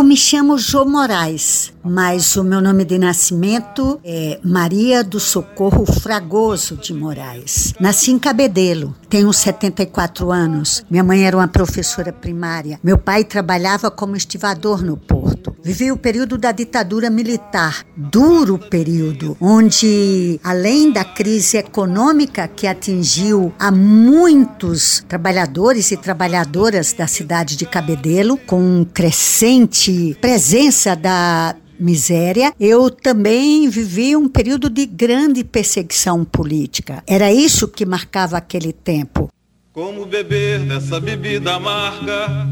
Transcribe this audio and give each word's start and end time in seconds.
Eu 0.00 0.04
me 0.04 0.16
chamo 0.16 0.56
Jô 0.56 0.86
Moraes, 0.86 1.74
mas 1.84 2.34
o 2.34 2.42
meu 2.42 2.62
nome 2.62 2.86
de 2.86 2.96
nascimento 2.96 4.00
é 4.02 4.40
Maria 4.42 5.04
do 5.04 5.20
Socorro 5.20 5.84
Fragoso 5.84 6.74
de 6.74 6.94
Moraes. 6.94 7.74
Nasci 7.78 8.10
em 8.10 8.18
Cabedelo, 8.18 8.96
tenho 9.10 9.30
74 9.30 10.32
anos. 10.32 10.82
Minha 10.90 11.04
mãe 11.04 11.26
era 11.26 11.36
uma 11.36 11.46
professora 11.46 12.14
primária. 12.14 12.80
Meu 12.82 12.96
pai 12.96 13.24
trabalhava 13.24 13.90
como 13.90 14.16
estivador 14.16 14.82
no 14.82 14.96
porto. 14.96 15.49
Vivi 15.62 15.92
o 15.92 15.96
período 15.96 16.38
da 16.38 16.52
ditadura 16.52 17.10
militar, 17.10 17.84
duro 17.94 18.58
período, 18.58 19.36
onde, 19.38 20.40
além 20.42 20.90
da 20.90 21.04
crise 21.04 21.58
econômica 21.58 22.48
que 22.48 22.66
atingiu 22.66 23.52
a 23.58 23.70
muitos 23.70 25.04
trabalhadores 25.06 25.90
e 25.90 25.98
trabalhadoras 25.98 26.94
da 26.94 27.06
cidade 27.06 27.56
de 27.56 27.66
Cabedelo, 27.66 28.38
com 28.38 28.86
crescente 28.92 30.16
presença 30.18 30.96
da 30.96 31.54
miséria, 31.78 32.54
eu 32.58 32.90
também 32.90 33.68
vivi 33.68 34.16
um 34.16 34.28
período 34.28 34.70
de 34.70 34.86
grande 34.86 35.44
perseguição 35.44 36.24
política. 36.24 37.02
Era 37.06 37.30
isso 37.32 37.68
que 37.68 37.84
marcava 37.84 38.38
aquele 38.38 38.72
tempo. 38.72 39.28
Como 39.72 40.06
beber 40.06 40.60
dessa 40.60 40.98
bebida 41.00 41.54
amarga, 41.54 42.46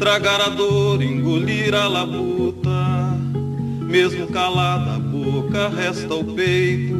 tragar 0.00 0.40
a 0.40 0.48
dor, 0.48 1.02
engolir 1.02 1.74
a 1.74 1.86
labuta, 1.86 2.70
mesmo 3.82 4.26
calada 4.28 4.94
a 4.94 4.98
boca, 4.98 5.68
resta 5.68 6.14
o 6.14 6.24
peito. 6.24 6.98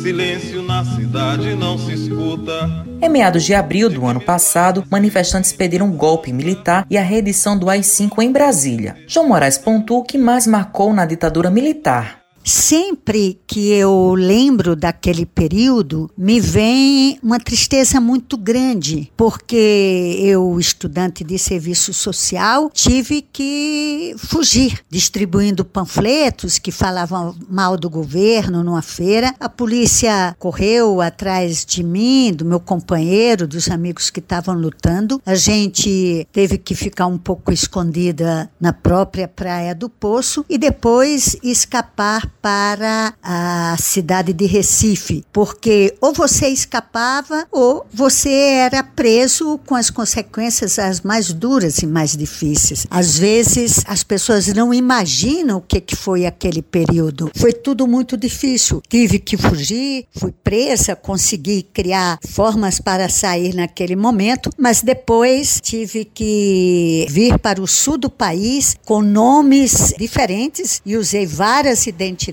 Silêncio 0.00 0.62
na 0.62 0.84
cidade 0.84 1.56
não 1.56 1.76
se 1.76 1.92
escuta. 1.92 2.86
Em 3.02 3.08
meados 3.08 3.42
de 3.42 3.52
abril 3.52 3.90
do 3.90 4.06
ano 4.06 4.20
passado, 4.20 4.84
manifestantes 4.88 5.52
pediram 5.52 5.86
um 5.86 5.96
golpe 5.96 6.32
militar 6.32 6.86
e 6.88 6.96
a 6.96 7.02
reedição 7.02 7.58
do 7.58 7.68
AI-5 7.68 8.22
em 8.22 8.30
Brasília. 8.30 8.96
João 9.08 9.26
Moraes 9.26 9.58
pontua 9.58 9.98
o 9.98 10.04
que 10.04 10.16
mais 10.16 10.46
marcou 10.46 10.92
na 10.92 11.04
ditadura 11.04 11.50
militar. 11.50 12.19
Sempre 12.52 13.38
que 13.46 13.70
eu 13.70 14.12
lembro 14.14 14.74
daquele 14.74 15.24
período, 15.24 16.10
me 16.18 16.40
vem 16.40 17.16
uma 17.22 17.38
tristeza 17.38 18.00
muito 18.00 18.36
grande, 18.36 19.08
porque 19.16 20.16
eu, 20.18 20.58
estudante 20.58 21.22
de 21.22 21.38
serviço 21.38 21.94
social, 21.94 22.68
tive 22.74 23.22
que 23.22 24.16
fugir, 24.18 24.80
distribuindo 24.90 25.64
panfletos 25.64 26.58
que 26.58 26.72
falavam 26.72 27.36
mal 27.48 27.76
do 27.76 27.88
governo 27.88 28.64
numa 28.64 28.82
feira. 28.82 29.32
A 29.38 29.48
polícia 29.48 30.34
correu 30.36 31.00
atrás 31.00 31.64
de 31.64 31.84
mim, 31.84 32.32
do 32.32 32.44
meu 32.44 32.58
companheiro, 32.58 33.46
dos 33.46 33.70
amigos 33.70 34.10
que 34.10 34.18
estavam 34.18 34.56
lutando. 34.56 35.22
A 35.24 35.36
gente 35.36 36.26
teve 36.32 36.58
que 36.58 36.74
ficar 36.74 37.06
um 37.06 37.16
pouco 37.16 37.52
escondida 37.52 38.50
na 38.60 38.72
própria 38.72 39.28
Praia 39.28 39.72
do 39.72 39.88
Poço 39.88 40.44
e 40.48 40.58
depois 40.58 41.36
escapar 41.44 42.28
para 42.42 43.14
a 43.22 43.76
cidade 43.78 44.32
de 44.32 44.46
Recife, 44.46 45.24
porque 45.32 45.94
ou 46.00 46.12
você 46.12 46.48
escapava 46.48 47.46
ou 47.50 47.86
você 47.92 48.30
era 48.30 48.82
preso 48.82 49.58
com 49.66 49.74
as 49.74 49.90
consequências 49.90 50.78
as 50.78 51.00
mais 51.02 51.32
duras 51.32 51.78
e 51.78 51.86
mais 51.86 52.16
difíceis. 52.16 52.86
Às 52.90 53.18
vezes 53.18 53.82
as 53.86 54.02
pessoas 54.02 54.46
não 54.48 54.72
imaginam 54.72 55.58
o 55.58 55.60
que, 55.60 55.80
que 55.80 55.96
foi 55.96 56.26
aquele 56.26 56.62
período. 56.62 57.30
Foi 57.36 57.52
tudo 57.52 57.86
muito 57.86 58.16
difícil. 58.16 58.82
Tive 58.88 59.18
que 59.18 59.36
fugir, 59.36 60.06
fui 60.12 60.32
presa, 60.32 60.96
consegui 60.96 61.62
criar 61.62 62.18
formas 62.26 62.80
para 62.80 63.08
sair 63.08 63.54
naquele 63.54 63.96
momento, 63.96 64.50
mas 64.56 64.82
depois 64.82 65.60
tive 65.62 66.04
que 66.04 67.06
vir 67.10 67.38
para 67.38 67.60
o 67.60 67.66
sul 67.66 67.98
do 67.98 68.10
país 68.10 68.76
com 68.84 69.02
nomes 69.02 69.94
diferentes 69.98 70.80
e 70.84 70.96
usei 70.96 71.26
várias 71.26 71.86
identidades 71.86 72.29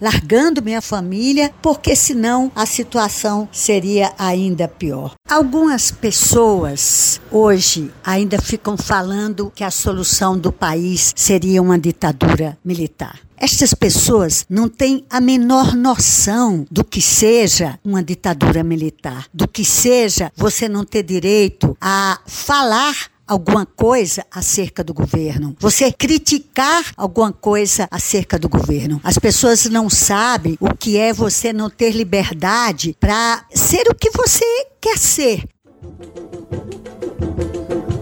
largando 0.00 0.62
minha 0.62 0.80
família, 0.80 1.52
porque 1.62 1.94
senão 1.94 2.50
a 2.54 2.66
situação 2.66 3.48
seria 3.52 4.12
ainda 4.18 4.68
pior. 4.68 5.14
Algumas 5.28 5.90
pessoas 5.90 7.20
hoje 7.30 7.90
ainda 8.04 8.40
ficam 8.40 8.76
falando 8.76 9.52
que 9.54 9.64
a 9.64 9.70
solução 9.70 10.38
do 10.38 10.52
país 10.52 11.12
seria 11.16 11.60
uma 11.60 11.78
ditadura 11.78 12.56
militar. 12.64 13.18
Estas 13.38 13.74
pessoas 13.74 14.46
não 14.48 14.66
têm 14.66 15.04
a 15.10 15.20
menor 15.20 15.74
noção 15.74 16.66
do 16.70 16.82
que 16.82 17.02
seja 17.02 17.78
uma 17.84 18.02
ditadura 18.02 18.64
militar, 18.64 19.26
do 19.32 19.46
que 19.46 19.62
seja 19.64 20.32
você 20.34 20.68
não 20.68 20.84
ter 20.84 21.02
direito 21.02 21.76
a 21.78 22.18
falar 22.26 23.10
alguma 23.26 23.66
coisa 23.66 24.24
acerca 24.30 24.84
do 24.84 24.94
governo, 24.94 25.56
você 25.58 25.90
criticar 25.90 26.92
alguma 26.96 27.32
coisa 27.32 27.88
acerca 27.90 28.38
do 28.38 28.48
governo. 28.48 29.00
As 29.02 29.18
pessoas 29.18 29.66
não 29.66 29.90
sabem 29.90 30.56
o 30.60 30.74
que 30.74 30.96
é 30.96 31.12
você 31.12 31.52
não 31.52 31.68
ter 31.68 31.90
liberdade 31.90 32.96
para 33.00 33.44
ser 33.52 33.88
o 33.90 33.94
que 33.94 34.10
você 34.10 34.44
quer 34.80 34.98
ser. 34.98 35.44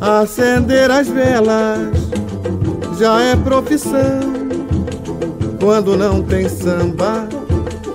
Acender 0.00 0.90
as 0.90 1.08
velas 1.08 1.94
já 2.98 3.20
é 3.22 3.36
profissão. 3.36 4.34
Quando 5.58 5.96
não 5.96 6.22
tem 6.22 6.48
samba, 6.48 7.26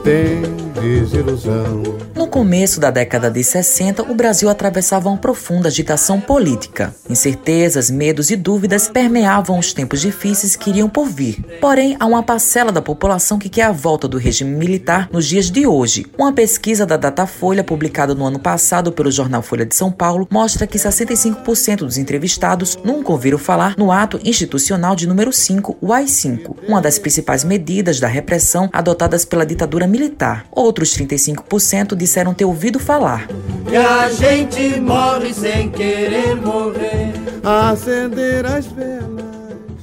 tem 0.03 0.41
desilusão. 0.81 2.08
Começo 2.29 2.79
da 2.79 2.91
década 2.91 3.31
de 3.31 3.43
60, 3.43 4.03
o 4.03 4.13
Brasil 4.13 4.49
atravessava 4.49 5.09
uma 5.09 5.17
profunda 5.17 5.67
agitação 5.67 6.21
política. 6.21 6.93
Incertezas, 7.09 7.89
medos 7.89 8.29
e 8.29 8.35
dúvidas 8.35 8.87
permeavam 8.87 9.57
os 9.57 9.73
tempos 9.73 9.99
difíceis 9.99 10.55
que 10.55 10.69
iriam 10.69 10.87
por 10.87 11.07
vir. 11.07 11.43
Porém, 11.59 11.97
há 11.99 12.05
uma 12.05 12.21
parcela 12.21 12.71
da 12.71 12.83
população 12.83 13.39
que 13.39 13.49
quer 13.49 13.63
a 13.63 13.71
volta 13.71 14.07
do 14.07 14.19
regime 14.19 14.51
militar 14.51 15.09
nos 15.11 15.25
dias 15.25 15.49
de 15.49 15.65
hoje. 15.65 16.05
Uma 16.19 16.31
pesquisa 16.31 16.85
da 16.85 16.97
Datafolha, 16.97 17.63
publicada 17.63 18.13
no 18.13 18.25
ano 18.25 18.37
passado 18.37 18.91
pelo 18.91 19.11
jornal 19.11 19.41
Folha 19.41 19.65
de 19.65 19.75
São 19.75 19.91
Paulo, 19.91 20.27
mostra 20.29 20.67
que 20.67 20.77
65% 20.77 21.77
dos 21.77 21.97
entrevistados 21.97 22.77
nunca 22.83 23.11
ouviram 23.11 23.39
falar 23.39 23.73
no 23.75 23.91
ato 23.91 24.19
institucional 24.23 24.95
de 24.95 25.07
número 25.07 25.33
5, 25.33 25.77
o 25.81 25.91
AI-5, 25.91 26.55
uma 26.67 26.79
das 26.79 26.99
principais 26.99 27.43
medidas 27.43 27.99
da 27.99 28.07
repressão 28.07 28.69
adotadas 28.71 29.25
pela 29.25 29.45
ditadura 29.45 29.87
militar. 29.87 30.45
Outros 30.51 30.95
35% 30.95 31.95
de 31.95 32.05
disseram 32.19 32.33
ter 32.33 32.45
ouvido 32.45 32.79
falar. 32.79 33.27
E 33.71 33.75
a 33.75 34.09
gente 34.09 34.79
morre 34.79 35.33
sem 35.33 35.69
querer 35.69 36.35
morrer. 36.35 37.13
Acender 37.43 38.45
as 38.45 38.65
velas. 38.65 39.29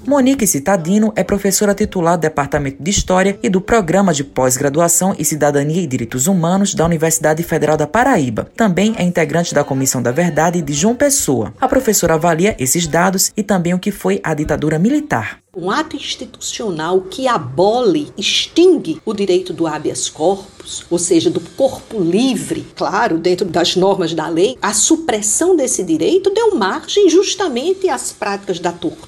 Monique 0.06 0.46
Citadino 0.46 1.12
é 1.16 1.24
professora 1.24 1.74
titular 1.74 2.16
do 2.16 2.20
Departamento 2.20 2.80
de 2.80 2.90
História 2.90 3.38
e 3.42 3.48
do 3.48 3.60
Programa 3.60 4.12
de 4.12 4.22
Pós-Graduação 4.22 5.16
em 5.18 5.24
Cidadania 5.24 5.82
e 5.82 5.86
Direitos 5.86 6.28
Humanos 6.28 6.74
da 6.74 6.84
Universidade 6.84 7.42
Federal 7.42 7.76
da 7.76 7.88
Paraíba. 7.88 8.48
Também 8.56 8.94
é 8.98 9.02
integrante 9.02 9.52
da 9.52 9.64
Comissão 9.64 10.00
da 10.00 10.12
Verdade 10.12 10.62
de 10.62 10.72
João 10.72 10.94
Pessoa. 10.94 11.52
A 11.60 11.66
professora 11.66 12.14
avalia 12.14 12.54
esses 12.58 12.86
dados 12.86 13.32
e 13.36 13.42
também 13.42 13.74
o 13.74 13.80
que 13.80 13.90
foi 13.90 14.20
a 14.22 14.32
ditadura 14.32 14.78
militar 14.78 15.38
um 15.56 15.70
ato 15.70 15.96
institucional 15.96 17.00
que 17.00 17.26
abole, 17.26 18.12
extingue 18.14 19.00
o 19.06 19.14
direito 19.14 19.54
do 19.54 19.66
habeas 19.66 20.06
corpus, 20.06 20.84
ou 20.90 20.98
seja, 20.98 21.30
do 21.30 21.40
corpo 21.40 21.98
livre, 21.98 22.66
claro, 22.76 23.16
dentro 23.16 23.46
das 23.46 23.74
normas 23.74 24.12
da 24.12 24.28
lei, 24.28 24.58
a 24.60 24.74
supressão 24.74 25.56
desse 25.56 25.82
direito 25.82 26.28
deu 26.28 26.54
margem 26.54 27.08
justamente 27.08 27.88
às 27.88 28.12
práticas 28.12 28.60
da 28.60 28.70
tortura, 28.70 29.06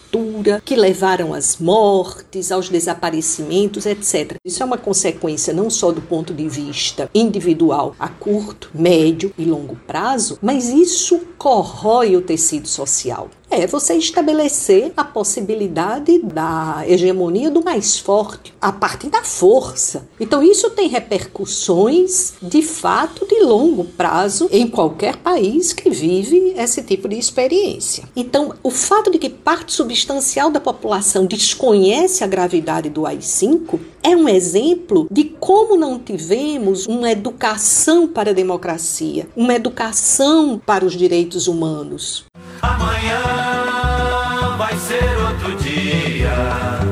que 0.64 0.76
levaram 0.76 1.34
às 1.34 1.58
mortes, 1.58 2.50
aos 2.52 2.68
desaparecimentos, 2.68 3.86
etc. 3.86 4.36
Isso 4.44 4.62
é 4.62 4.66
uma 4.66 4.78
consequência 4.78 5.52
não 5.52 5.70
só 5.70 5.92
do 5.92 6.00
ponto 6.00 6.32
de 6.32 6.48
vista 6.48 7.10
individual, 7.14 7.94
a 7.98 8.08
curto, 8.08 8.70
médio 8.74 9.32
e 9.38 9.44
longo 9.44 9.76
prazo, 9.86 10.38
mas 10.42 10.68
isso 10.68 11.20
corrói 11.36 12.16
o 12.16 12.22
tecido 12.22 12.68
social 12.68 13.30
é 13.50 13.66
você 13.66 13.94
estabelecer 13.94 14.92
a 14.96 15.04
possibilidade 15.04 16.18
da 16.22 16.84
hegemonia 16.86 17.50
do 17.50 17.64
mais 17.64 17.98
forte 17.98 18.52
a 18.60 18.70
partir 18.70 19.08
da 19.08 19.22
força. 19.22 20.06
Então, 20.20 20.42
isso 20.42 20.70
tem 20.70 20.88
repercussões 20.88 22.34
de 22.42 22.62
fato 22.62 23.26
de 23.26 23.40
longo 23.40 23.84
prazo 23.84 24.48
em 24.52 24.66
qualquer 24.66 25.16
país 25.16 25.72
que 25.72 25.88
vive 25.88 26.54
esse 26.56 26.82
tipo 26.82 27.08
de 27.08 27.18
experiência. 27.18 28.04
Então, 28.14 28.54
o 28.62 28.70
fato 28.70 29.10
de 29.10 29.18
que 29.18 29.30
parte 29.30 29.72
substancial 29.98 30.50
da 30.50 30.60
população 30.60 31.26
desconhece 31.26 32.22
a 32.22 32.26
gravidade 32.26 32.88
do 32.88 33.04
AI-5 33.04 33.80
é 34.02 34.10
um 34.10 34.28
exemplo 34.28 35.08
de 35.10 35.24
como 35.24 35.76
não 35.76 35.98
tivemos 35.98 36.86
uma 36.86 37.10
educação 37.10 38.06
para 38.06 38.30
a 38.30 38.34
democracia, 38.34 39.26
uma 39.34 39.54
educação 39.54 40.60
para 40.64 40.84
os 40.84 40.92
direitos 40.92 41.48
humanos. 41.48 42.24
Amanhã 42.62 44.56
vai 44.56 44.76
ser 44.78 45.02
outro 45.26 45.56
dia. 45.56 46.87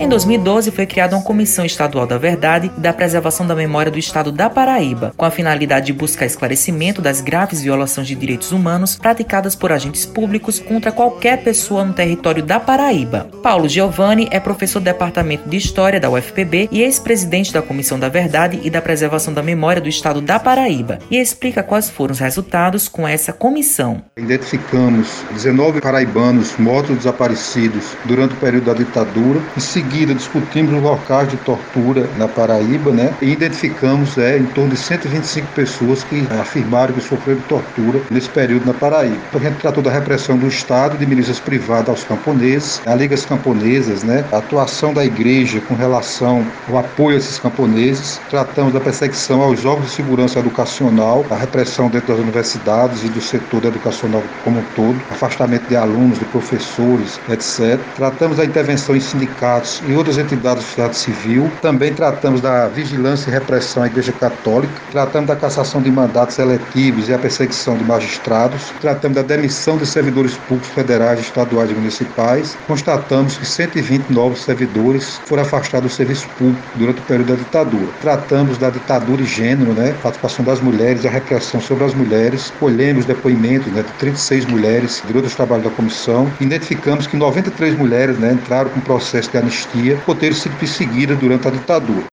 Em 0.00 0.08
2012, 0.08 0.70
foi 0.70 0.86
criada 0.86 1.16
uma 1.16 1.24
Comissão 1.24 1.64
Estadual 1.64 2.06
da 2.06 2.16
Verdade 2.16 2.70
e 2.78 2.80
da 2.80 2.92
Preservação 2.92 3.44
da 3.44 3.52
Memória 3.56 3.90
do 3.90 3.98
Estado 3.98 4.30
da 4.30 4.48
Paraíba, 4.48 5.12
com 5.16 5.24
a 5.24 5.30
finalidade 5.30 5.86
de 5.86 5.92
buscar 5.92 6.24
esclarecimento 6.24 7.02
das 7.02 7.20
graves 7.20 7.60
violações 7.60 8.06
de 8.06 8.14
direitos 8.14 8.52
humanos 8.52 8.94
praticadas 8.94 9.56
por 9.56 9.72
agentes 9.72 10.06
públicos 10.06 10.60
contra 10.60 10.92
qualquer 10.92 11.42
pessoa 11.42 11.84
no 11.84 11.92
território 11.92 12.44
da 12.44 12.60
Paraíba. 12.60 13.28
Paulo 13.42 13.68
Giovanni 13.68 14.28
é 14.30 14.38
professor 14.38 14.78
do 14.78 14.84
Departamento 14.84 15.48
de 15.48 15.56
História 15.56 15.98
da 15.98 16.08
UFPB 16.08 16.68
e 16.70 16.80
ex-presidente 16.80 17.52
da 17.52 17.60
Comissão 17.60 17.98
da 17.98 18.08
Verdade 18.08 18.60
e 18.62 18.70
da 18.70 18.80
Preservação 18.80 19.34
da 19.34 19.42
Memória 19.42 19.82
do 19.82 19.88
Estado 19.88 20.20
da 20.20 20.38
Paraíba, 20.38 21.00
e 21.10 21.16
explica 21.16 21.60
quais 21.60 21.90
foram 21.90 22.12
os 22.12 22.20
resultados 22.20 22.86
com 22.86 23.06
essa 23.06 23.32
comissão. 23.32 24.00
Identificamos 24.16 25.24
19 25.32 25.80
paraibanos 25.80 26.56
mortos 26.56 26.90
ou 26.90 26.96
desaparecidos 26.96 27.96
durante 28.04 28.34
o 28.34 28.36
período 28.36 28.66
da 28.66 28.74
ditadura. 28.74 29.40
Em 29.56 29.60
seguida, 29.88 30.14
discutimos 30.14 30.74
os 30.74 30.82
locais 30.82 31.30
de 31.30 31.36
tortura 31.38 32.08
na 32.18 32.28
Paraíba, 32.28 32.90
né? 32.90 33.14
E 33.22 33.30
identificamos 33.30 34.18
é, 34.18 34.36
em 34.36 34.44
torno 34.46 34.70
de 34.70 34.76
125 34.76 35.46
pessoas 35.54 36.04
que 36.04 36.26
afirmaram 36.38 36.92
que 36.92 37.00
sofreram 37.00 37.40
tortura 37.48 38.00
nesse 38.10 38.28
período 38.28 38.66
na 38.66 38.74
Paraíba. 38.74 39.16
A 39.34 39.38
gente 39.38 39.56
tratou 39.56 39.82
da 39.82 39.90
repressão 39.90 40.36
do 40.36 40.46
Estado, 40.46 40.98
de 40.98 41.06
milícias 41.06 41.40
privadas 41.40 41.88
aos 41.88 42.04
camponeses, 42.04 42.82
a 42.84 42.94
Ligas 42.94 43.24
Camponesas, 43.24 44.02
né? 44.02 44.24
A 44.30 44.38
atuação 44.38 44.92
da 44.92 45.04
igreja 45.04 45.60
com 45.62 45.74
relação 45.74 46.46
ao 46.68 46.78
apoio 46.78 47.16
a 47.16 47.18
esses 47.18 47.38
camponeses. 47.38 48.20
Tratamos 48.28 48.74
da 48.74 48.80
perseguição 48.80 49.40
aos 49.40 49.64
órgãos 49.64 49.88
de 49.88 49.92
segurança 49.96 50.38
educacional, 50.38 51.24
a 51.30 51.36
repressão 51.36 51.88
dentro 51.88 52.08
das 52.08 52.22
universidades 52.22 53.04
e 53.04 53.08
do 53.08 53.20
setor 53.20 53.64
educacional 53.64 54.22
como 54.44 54.60
um 54.60 54.64
todo, 54.76 55.00
afastamento 55.10 55.66
de 55.68 55.76
alunos, 55.76 56.18
de 56.18 56.24
professores, 56.26 57.18
etc. 57.30 57.80
Tratamos 57.96 58.36
da 58.36 58.44
intervenção 58.44 58.94
em 58.94 59.00
sindicatos 59.00 59.77
e 59.86 59.94
outras 59.94 60.18
entidades 60.18 60.64
da 60.64 60.68
sociedade 60.68 60.96
civil. 60.96 61.50
Também 61.60 61.92
tratamos 61.92 62.40
da 62.40 62.68
vigilância 62.68 63.30
e 63.30 63.32
repressão 63.32 63.82
à 63.82 63.86
Igreja 63.86 64.12
Católica. 64.12 64.72
Tratamos 64.90 65.28
da 65.28 65.36
cassação 65.36 65.80
de 65.80 65.90
mandatos 65.90 66.38
eletivos 66.38 67.08
e 67.08 67.14
a 67.14 67.18
perseguição 67.18 67.76
de 67.76 67.84
magistrados. 67.84 68.72
Tratamos 68.80 69.16
da 69.16 69.22
demissão 69.22 69.76
de 69.76 69.86
servidores 69.86 70.34
públicos 70.48 70.70
federais, 70.70 71.20
estaduais 71.20 71.70
e 71.70 71.74
municipais. 71.74 72.56
Constatamos 72.66 73.36
que 73.36 73.46
120 73.46 74.10
novos 74.10 74.42
servidores 74.42 75.20
foram 75.24 75.42
afastados 75.42 75.92
do 75.92 75.94
serviço 75.94 76.28
público 76.38 76.62
durante 76.74 77.00
o 77.00 77.02
período 77.02 77.28
da 77.28 77.36
ditadura. 77.36 77.88
Tratamos 78.00 78.58
da 78.58 78.70
ditadura 78.70 79.22
e 79.22 79.26
gênero, 79.26 79.72
né? 79.72 79.94
participação 80.02 80.44
das 80.44 80.60
mulheres 80.60 81.04
a 81.06 81.10
repressão 81.10 81.60
sobre 81.60 81.84
as 81.84 81.94
mulheres. 81.94 82.52
Colhemos 82.58 83.04
depoimentos 83.04 83.72
né, 83.72 83.82
de 83.82 83.92
36 83.94 84.46
mulheres 84.46 85.02
durante 85.06 85.26
os 85.26 85.34
trabalhos 85.34 85.64
da 85.64 85.70
comissão. 85.70 86.30
Identificamos 86.40 87.06
que 87.06 87.16
93 87.16 87.76
mulheres 87.76 88.18
né, 88.18 88.32
entraram 88.32 88.70
com 88.70 88.80
processo 88.80 89.30
de 89.30 89.38
anistia 89.38 89.67
por 90.04 90.16
terem 90.16 90.34
sido 90.34 90.56
perseguidas 90.58 91.18
durante 91.18 91.48
a 91.48 91.50
ditadura. 91.50 92.06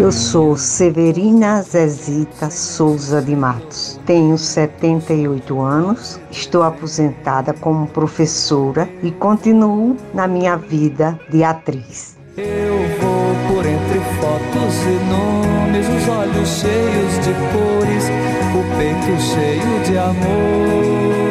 Eu 0.00 0.10
sou 0.10 0.56
Severina 0.56 1.62
Zezita 1.62 2.50
Souza 2.50 3.22
de 3.22 3.36
Matos. 3.36 4.00
Tenho 4.04 4.36
78 4.36 5.60
anos, 5.60 6.20
estou 6.30 6.62
aposentada 6.62 7.52
como 7.54 7.86
professora 7.86 8.88
e 9.02 9.10
continuo 9.12 9.96
na 10.12 10.26
minha 10.26 10.56
vida 10.56 11.18
de 11.30 11.44
atriz. 11.44 12.16
Eu 12.36 12.76
vou 13.00 13.34
por 13.48 13.64
entre 13.64 14.00
fotos 14.20 14.74
e 14.82 14.98
nomes, 15.08 15.86
os 15.88 16.08
olhos 16.08 16.48
cheios 16.48 17.14
de 17.24 17.32
cores, 17.52 18.04
o 18.52 18.76
peito 18.76 19.20
cheio 19.22 19.84
de 19.84 19.94
vãos. 19.94 21.23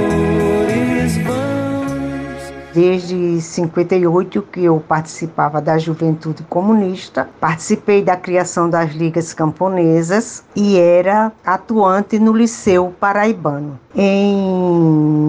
Desde 2.73 3.39
58 3.39 4.41
que 4.51 4.63
eu 4.63 4.79
participava 4.79 5.61
da 5.61 5.77
Juventude 5.77 6.41
Comunista, 6.49 7.29
participei 7.39 8.01
da 8.01 8.15
criação 8.15 8.67
das 8.67 8.93
ligas 8.93 9.31
camponesas 9.31 10.43
e 10.55 10.79
era 10.79 11.31
atuante 11.45 12.17
no 12.17 12.33
Liceu 12.33 12.91
Paraibano. 12.99 13.79
Em 13.95 15.22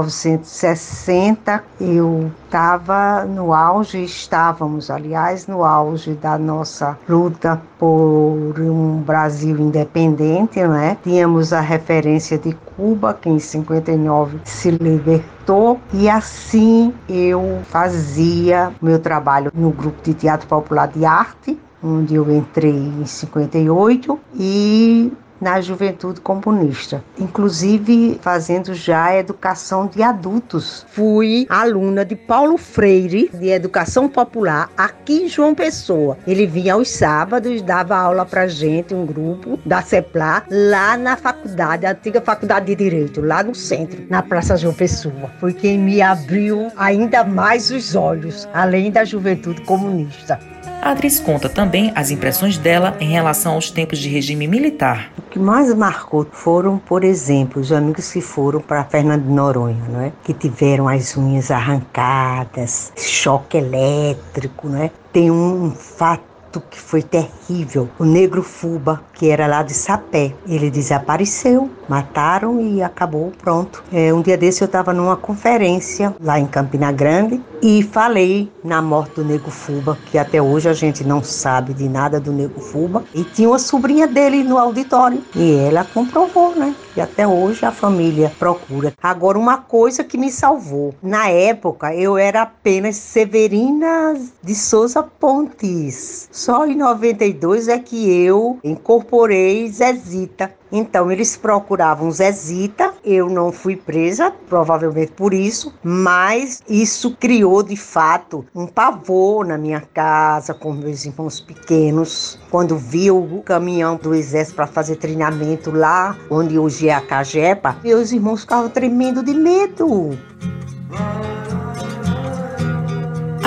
1960 0.00 1.64
eu 1.80 2.30
estava 2.44 3.24
no 3.24 3.52
auge, 3.52 4.02
estávamos, 4.02 4.90
aliás, 4.90 5.46
no 5.46 5.64
auge 5.64 6.14
da 6.14 6.38
nossa 6.38 6.98
luta 7.08 7.60
por 7.78 8.54
um 8.58 9.02
Brasil 9.04 9.58
independente, 9.58 10.62
né? 10.66 10.96
Tínhamos 11.02 11.52
a 11.52 11.60
referência 11.60 12.38
de 12.38 12.56
Cuba, 12.76 13.14
que 13.14 13.28
em 13.28 13.38
59 13.38 14.40
se 14.44 14.70
libertou, 14.70 15.80
e 15.92 16.08
assim 16.08 16.94
eu 17.08 17.60
fazia 17.64 18.72
meu 18.80 18.98
trabalho 18.98 19.50
no 19.54 19.70
grupo 19.70 20.02
de 20.02 20.14
teatro 20.14 20.46
popular 20.46 20.88
de 20.88 21.04
arte, 21.04 21.58
onde 21.82 22.14
eu 22.14 22.30
entrei 22.30 22.74
em 22.74 23.06
58 23.06 24.18
e 24.34 25.12
na 25.40 25.60
juventude 25.60 26.20
comunista, 26.20 27.02
inclusive 27.18 28.18
fazendo 28.20 28.74
já 28.74 29.16
educação 29.16 29.86
de 29.86 30.02
adultos. 30.02 30.86
Fui 30.90 31.46
aluna 31.48 32.04
de 32.04 32.16
Paulo 32.16 32.56
Freire, 32.56 33.30
de 33.32 33.48
educação 33.48 34.08
popular, 34.08 34.70
aqui 34.76 35.24
em 35.24 35.28
João 35.28 35.54
Pessoa. 35.54 36.16
Ele 36.26 36.46
vinha 36.46 36.74
aos 36.74 36.90
sábados, 36.90 37.62
dava 37.62 37.96
aula 37.96 38.24
pra 38.24 38.46
gente, 38.46 38.94
um 38.94 39.06
grupo 39.06 39.58
da 39.64 39.82
CEPLA, 39.82 40.44
lá 40.50 40.96
na 40.96 41.16
faculdade, 41.16 41.86
a 41.86 41.92
antiga 41.92 42.20
faculdade 42.20 42.66
de 42.66 42.74
Direito, 42.74 43.20
lá 43.20 43.42
no 43.42 43.54
centro, 43.54 44.06
na 44.08 44.22
Praça 44.22 44.56
João 44.56 44.72
Pessoa. 44.72 45.30
Foi 45.40 45.52
quem 45.52 45.78
me 45.78 46.00
abriu 46.00 46.68
ainda 46.76 47.24
mais 47.24 47.70
os 47.70 47.94
olhos, 47.94 48.48
além 48.54 48.90
da 48.90 49.04
juventude 49.04 49.60
comunista. 49.62 50.38
A 50.80 50.92
atriz 50.92 51.20
conta 51.20 51.48
também 51.48 51.92
as 51.94 52.10
impressões 52.10 52.56
dela 52.56 52.96
em 53.00 53.10
relação 53.10 53.54
aos 53.54 53.70
tempos 53.70 53.98
de 53.98 54.08
regime 54.08 54.46
militar. 54.46 55.10
O 55.18 55.22
que 55.22 55.38
mais 55.38 55.72
marcou 55.74 56.26
foram, 56.30 56.78
por 56.78 57.04
exemplo, 57.04 57.60
os 57.60 57.72
amigos 57.72 58.12
que 58.12 58.20
foram 58.20 58.60
para 58.60 58.84
Fernando 58.84 59.24
de 59.24 59.30
Noronha, 59.30 59.84
não 59.88 60.00
é? 60.00 60.12
que 60.22 60.32
tiveram 60.32 60.88
as 60.88 61.16
unhas 61.16 61.50
arrancadas, 61.50 62.92
choque 62.96 63.58
elétrico, 63.58 64.68
não 64.68 64.82
é? 64.82 64.90
Tem 65.12 65.30
um 65.30 65.70
fato 65.72 66.27
que 66.70 66.78
foi 66.78 67.02
terrível. 67.02 67.88
O 67.98 68.04
negro 68.04 68.42
Fuba, 68.42 69.02
que 69.12 69.28
era 69.28 69.46
lá 69.46 69.62
de 69.62 69.74
Sapé, 69.74 70.32
ele 70.46 70.70
desapareceu, 70.70 71.70
mataram 71.88 72.60
e 72.60 72.82
acabou, 72.82 73.32
pronto. 73.38 73.82
É, 73.92 74.12
um 74.12 74.22
dia 74.22 74.36
desse 74.36 74.62
eu 74.62 74.66
estava 74.66 74.92
numa 74.92 75.16
conferência 75.16 76.14
lá 76.20 76.38
em 76.38 76.46
Campina 76.46 76.92
Grande 76.92 77.42
e 77.60 77.82
falei 77.82 78.50
na 78.62 78.80
morte 78.80 79.16
do 79.16 79.24
Nego 79.24 79.50
Fuba, 79.50 79.98
que 80.06 80.18
até 80.18 80.40
hoje 80.40 80.68
a 80.68 80.72
gente 80.72 81.04
não 81.04 81.22
sabe 81.22 81.74
de 81.74 81.88
nada 81.88 82.20
do 82.20 82.32
Nego 82.32 82.60
Fuba. 82.60 83.04
E 83.14 83.24
tinha 83.24 83.48
uma 83.48 83.58
sobrinha 83.58 84.06
dele 84.06 84.44
no 84.44 84.58
auditório. 84.58 85.22
E 85.34 85.54
ela 85.56 85.84
comprovou, 85.84 86.54
né? 86.54 86.74
E 86.96 87.00
até 87.00 87.26
hoje 87.26 87.64
a 87.64 87.70
família 87.72 88.32
procura. 88.38 88.92
Agora, 89.02 89.38
uma 89.38 89.58
coisa 89.58 90.02
que 90.02 90.18
me 90.18 90.30
salvou. 90.30 90.94
Na 91.02 91.28
época, 91.28 91.94
eu 91.94 92.18
era 92.18 92.42
apenas 92.42 92.96
Severina 92.96 94.14
de 94.42 94.54
Souza 94.54 95.02
Pontes. 95.02 96.28
Só 96.38 96.64
em 96.64 96.76
92 96.76 97.66
é 97.66 97.80
que 97.80 98.08
eu 98.24 98.60
incorporei 98.62 99.68
Zezita 99.68 100.54
então 100.70 101.10
eles 101.10 101.36
procuravam 101.36 102.10
Zezita, 102.10 102.92
eu 103.04 103.28
não 103.28 103.50
fui 103.50 103.76
presa, 103.76 104.30
provavelmente 104.48 105.12
por 105.12 105.32
isso, 105.32 105.74
mas 105.82 106.62
isso 106.68 107.16
criou 107.18 107.62
de 107.62 107.76
fato 107.76 108.44
um 108.54 108.66
pavor 108.66 109.46
na 109.46 109.56
minha 109.56 109.80
casa 109.80 110.52
com 110.52 110.72
meus 110.72 111.04
irmãos 111.04 111.40
pequenos. 111.40 112.38
Quando 112.50 112.76
vi 112.76 113.10
o 113.10 113.42
caminhão 113.42 113.96
do 113.96 114.14
exército 114.14 114.56
para 114.56 114.66
fazer 114.66 114.96
treinamento 114.96 115.70
lá, 115.70 116.16
onde 116.30 116.58
hoje 116.58 116.88
é 116.88 116.94
a 116.94 117.00
Cajepa, 117.00 117.76
meus 117.82 118.12
irmãos 118.12 118.42
ficavam 118.42 118.68
tremendo 118.68 119.22
de 119.22 119.32
medo. 119.32 120.10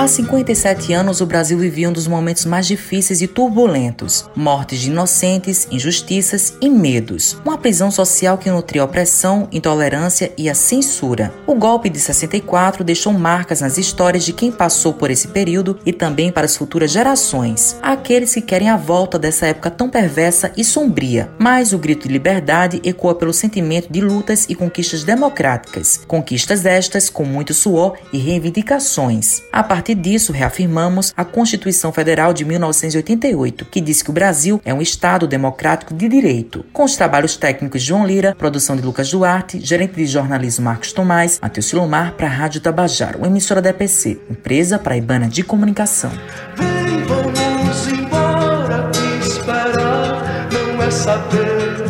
Há 0.01 0.07
57 0.07 0.93
anos, 0.93 1.21
o 1.21 1.27
Brasil 1.27 1.59
vivia 1.59 1.87
um 1.87 1.93
dos 1.93 2.07
momentos 2.07 2.43
mais 2.43 2.65
difíceis 2.65 3.21
e 3.21 3.27
turbulentos: 3.27 4.27
mortes 4.35 4.79
de 4.79 4.89
inocentes, 4.89 5.67
injustiças 5.69 6.55
e 6.59 6.67
medos. 6.71 7.37
Uma 7.45 7.55
prisão 7.55 7.91
social 7.91 8.35
que 8.35 8.49
nutria 8.49 8.81
a 8.81 8.85
opressão, 8.85 9.47
intolerância 9.51 10.31
e 10.35 10.49
a 10.49 10.55
censura. 10.55 11.31
O 11.45 11.53
golpe 11.53 11.87
de 11.87 11.99
64 11.99 12.83
deixou 12.83 13.13
marcas 13.13 13.61
nas 13.61 13.77
histórias 13.77 14.25
de 14.25 14.33
quem 14.33 14.51
passou 14.51 14.91
por 14.91 15.11
esse 15.11 15.27
período 15.27 15.77
e 15.85 15.93
também 15.93 16.31
para 16.31 16.45
as 16.45 16.57
futuras 16.57 16.89
gerações. 16.89 17.77
Aqueles 17.79 18.33
que 18.33 18.41
querem 18.41 18.71
a 18.71 18.77
volta 18.77 19.19
dessa 19.19 19.45
época 19.45 19.69
tão 19.69 19.87
perversa 19.87 20.51
e 20.57 20.63
sombria. 20.63 21.29
Mas 21.37 21.73
o 21.73 21.77
grito 21.77 22.07
de 22.07 22.13
liberdade 22.13 22.81
ecoa 22.83 23.13
pelo 23.13 23.31
sentimento 23.31 23.93
de 23.93 24.01
lutas 24.01 24.47
e 24.49 24.55
conquistas 24.55 25.03
democráticas. 25.03 26.01
Conquistas 26.07 26.65
estas 26.65 27.07
com 27.07 27.23
muito 27.23 27.53
suor 27.53 27.99
e 28.11 28.17
reivindicações. 28.17 29.43
A 29.51 29.61
partir 29.61 29.90
partir 29.91 29.95
disso, 29.95 30.31
reafirmamos 30.31 31.13
a 31.15 31.25
Constituição 31.25 31.91
Federal 31.91 32.33
de 32.33 32.45
1988, 32.45 33.65
que 33.65 33.81
diz 33.81 34.01
que 34.01 34.09
o 34.09 34.13
Brasil 34.13 34.61
é 34.63 34.73
um 34.73 34.81
Estado 34.81 35.27
democrático 35.27 35.93
de 35.93 36.07
direito. 36.07 36.65
Com 36.71 36.83
os 36.83 36.95
trabalhos 36.95 37.35
técnicos 37.35 37.81
de 37.81 37.87
João 37.87 38.05
Lira, 38.05 38.35
produção 38.35 38.75
de 38.75 38.81
Lucas 38.81 39.09
Duarte, 39.09 39.59
gerente 39.59 39.95
de 39.95 40.05
jornalismo 40.05 40.65
Marcos 40.65 40.93
Tomás, 40.93 41.39
Matheus 41.41 41.65
Silomar 41.65 42.13
para 42.13 42.27
a 42.27 42.29
Rádio 42.29 42.61
Tabajaro, 42.61 43.19
uma 43.19 43.27
emissora 43.27 43.61
da 43.61 43.69
EPC, 43.69 44.19
empresa 44.29 44.79
paraibana 44.79 45.27
de 45.27 45.43
comunicação. 45.43 46.11
Vem, 46.55 47.03
vamos 47.03 47.87
embora, 47.87 48.89
que 48.91 49.27
esperar 49.27 50.47
não 50.51 50.83
é 50.83 50.91
saber. 50.91 51.81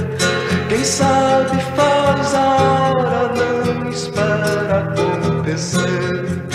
Quem 0.69 0.83
sabe 0.83 1.57
faz 1.75 2.33
a 2.33 2.55
hora, 2.55 3.33
não 3.65 3.89
espera 3.89 4.79
acontecer. 4.79 6.50